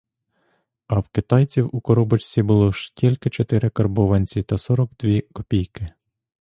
[0.87, 5.87] А в китайців у коробочці було ж тільки чотири карбованці та сорок дві копійки.